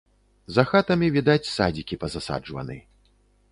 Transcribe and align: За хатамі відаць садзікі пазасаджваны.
За 0.55 0.63
хатамі 0.69 1.09
відаць 1.17 1.51
садзікі 1.57 2.01
пазасаджваны. 2.05 2.81